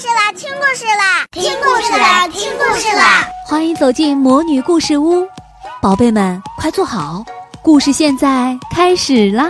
[0.00, 3.28] 事啦，听故事啦，听故事啦，听故事啦！
[3.46, 5.28] 欢迎走进魔女故事屋，
[5.82, 7.22] 宝贝们快坐好，
[7.62, 9.44] 故事现在开始啦！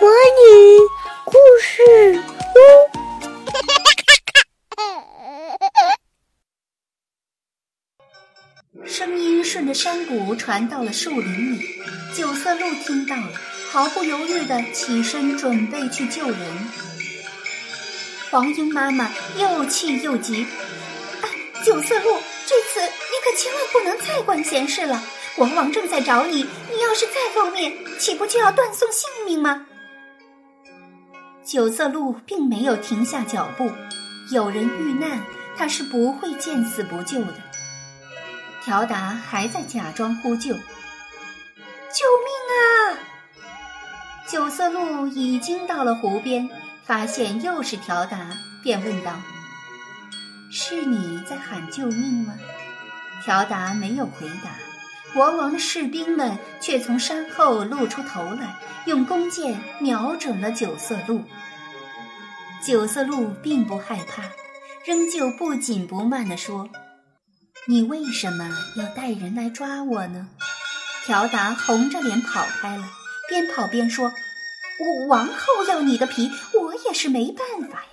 [0.00, 0.78] 魔女
[1.26, 2.18] 故事
[8.78, 11.78] 屋， 声音顺着山谷传到了树林里，
[12.16, 13.32] 九色鹿听到了，
[13.70, 16.38] 毫不犹豫地起身准备去救人。
[18.30, 21.26] 黄莺妈妈又气又急，啊！
[21.64, 22.16] 九色鹿，
[22.46, 25.02] 这次你可千万不能再管闲事了。
[25.34, 29.66] 国王正在找你，你要是再露面，岂不就要断送性命吗？
[31.44, 33.72] 九色鹿并没有停下脚步，
[34.30, 35.24] 有人遇难，
[35.56, 37.34] 他是不会见死不救的。
[38.62, 42.98] 条达还在假装呼救，救命啊！
[44.28, 46.48] 九色鹿已经到了湖边。
[46.90, 49.12] 发现又是条达，便问道
[50.50, 52.34] ：“是你在喊救命吗？”
[53.22, 54.50] 条达没有回答。
[55.14, 61.22] 国王的士兵们却从山后露出头来，用弓箭瞄准了九色鹿。
[62.66, 64.24] 九色鹿并不害怕，
[64.84, 66.68] 仍旧不紧不慢地说
[67.68, 70.26] ：“你为什么要带人来抓我呢？”
[71.06, 72.82] 条达红着脸跑开了，
[73.28, 74.10] 边跑边说。
[75.08, 77.86] 王后要你的皮，我也是没办法呀。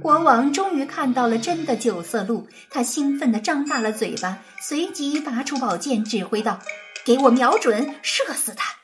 [0.00, 6.60] 国王终于看到了真的九色鹿，他兴奋地张大了嘴巴，随即拔出宝剑，指挥道
[7.04, 8.76] ：“给我瞄准，射死他！”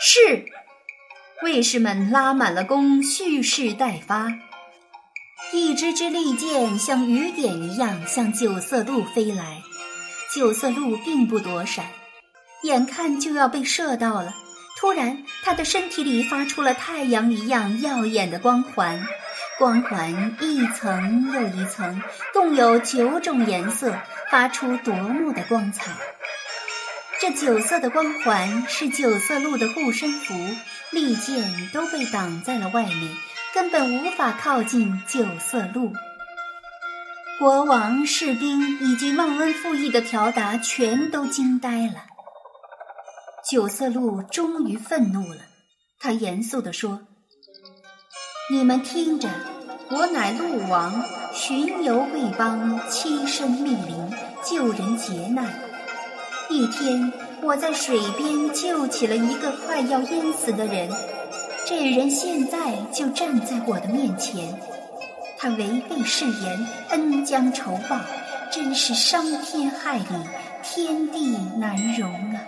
[0.00, 0.46] 是，
[1.42, 4.32] 卫士们拉满了弓，蓄势待发。
[5.52, 9.60] 一支支利箭像雨点一样向九色鹿飞来，
[10.34, 11.84] 九色鹿并不躲闪，
[12.62, 14.34] 眼看就要被射到了。
[14.76, 19.06] 突然，他的身体里发出了太阳一样耀眼的光环，
[19.58, 23.94] 光环一层又一层，共有九种颜色，
[24.30, 25.92] 发出夺目的光彩。
[27.20, 30.34] 这九色的光环是九色鹿的护身符，
[30.90, 33.14] 利剑都被挡在了外面，
[33.54, 35.92] 根本无法靠近九色鹿。
[37.38, 42.04] 国王、士兵以及忘恩负义的条达全都惊呆了。
[43.52, 45.40] 九色鹿终于愤怒了，
[46.00, 47.00] 他严肃地说
[48.50, 49.28] ：“你们听着，
[49.90, 51.04] 我乃鹿王，
[51.34, 54.10] 巡游魏邦，栖身密林，
[54.42, 55.52] 救人劫难。
[56.48, 60.90] 一天，我在水边救起了一个快要淹死的人，
[61.66, 64.58] 这人现在就站在我的面前。
[65.36, 68.00] 他违背誓言，恩将仇报，
[68.50, 70.04] 真是伤天害理，
[70.62, 72.40] 天地难容啊！”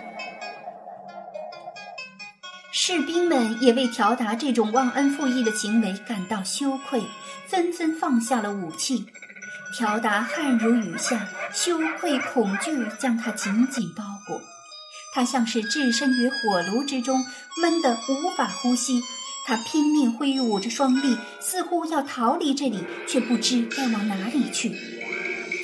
[2.87, 7.01] 士兵们也为条达这种忘恩负义的行为感到羞愧，
[7.47, 9.07] 纷纷放下了武器。
[9.75, 14.39] 条达汗如雨下，羞愧、恐惧将他紧紧包裹。
[15.15, 17.25] 他像是置身于火炉之中，
[17.59, 19.01] 闷得无法呼吸。
[19.47, 24.71] 他拼命挥舞着双臂，似乎要逃离这里，却不知该往哪里去。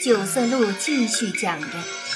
[0.03, 1.67] 九色鹿继续讲着，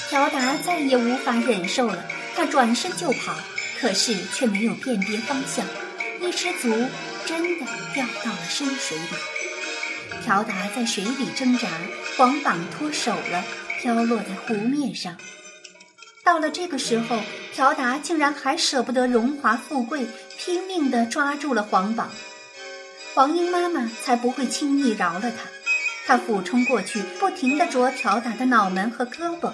[0.08, 3.36] 条达再也无法忍受了，他转身就跑。
[3.80, 5.64] 可是却没有辨别方向，
[6.20, 6.68] 一失足
[7.26, 10.22] 真的掉到了深水里。
[10.24, 11.68] 条达在水里挣扎，
[12.16, 13.44] 黄榜脱手了，
[13.80, 15.16] 飘落在湖面上。
[16.24, 17.20] 到了这个时候，
[17.52, 20.06] 条达竟然还舍不得荣华富贵，
[20.38, 22.10] 拼命地抓住了黄榜。
[23.14, 25.36] 黄莺妈妈才不会轻易饶了他，
[26.06, 29.52] 她俯冲过去，不停地啄条达的脑门和胳膊。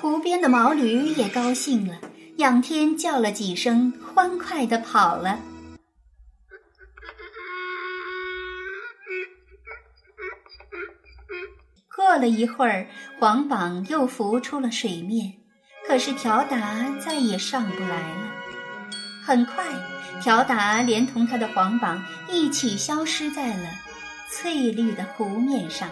[0.00, 1.94] 湖边的毛驴也高兴了。
[2.36, 5.38] 仰天叫了几声，欢快地跑了。
[11.94, 12.88] 过了一会儿，
[13.20, 15.34] 黄榜又浮出了水面，
[15.86, 18.32] 可是条达再也上不来了。
[19.22, 19.64] 很快，
[20.20, 23.70] 条达连同他的黄榜一起消失在了
[24.28, 25.88] 翠绿的湖面上。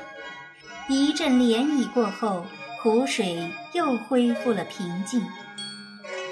[0.89, 2.45] 一阵涟漪过后，
[2.83, 5.25] 湖水又恢复了平静。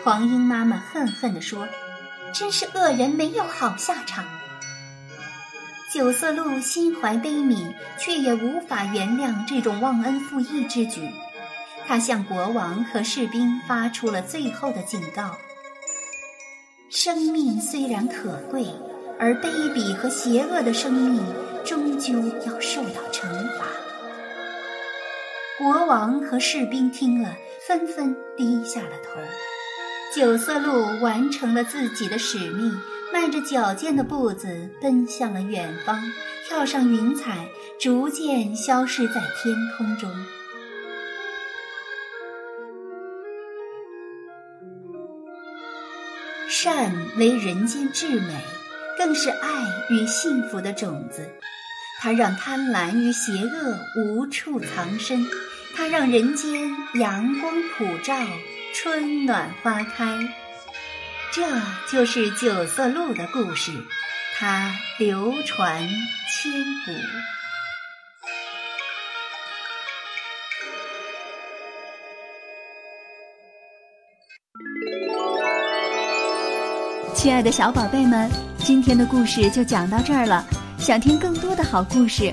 [0.03, 1.69] 黄莺妈妈恨恨地说
[2.33, 4.25] ：“真是恶人没有好下场。”
[5.93, 11.11] 九色鹿心怀悲悯，却也无法原谅这种忘恩负义之举。
[11.87, 15.37] 他向国王和士兵发出了最后的警告：
[16.89, 18.67] 生命虽然可贵，
[19.19, 21.21] 而卑鄙和邪恶的生命
[21.65, 22.15] 终究
[22.47, 23.67] 要受到惩罚。
[25.59, 27.35] 国王和士兵听了，
[27.67, 29.21] 纷纷低下了头。
[30.13, 32.77] 九色鹿完成了自己的使命，
[33.13, 36.03] 迈着矫健的步子奔向了远方，
[36.49, 37.49] 跳上云彩，
[37.79, 40.11] 逐渐消失在天空中。
[46.49, 48.35] 善为人间至美，
[48.99, 51.25] 更是爱与幸福的种子。
[52.01, 55.25] 它让贪婪与邪恶无处藏身，
[55.77, 58.15] 它让人间阳光普照，
[58.75, 60.17] 春暖花开。
[61.33, 61.43] 这
[61.91, 63.73] 就是九色鹿的故事，
[64.39, 65.87] 它流传
[66.29, 66.53] 千
[66.85, 66.93] 古。
[77.15, 80.45] 亲爱的小宝贝们，今天的故事就讲到这儿了。
[80.79, 82.33] 想听更多的好故事，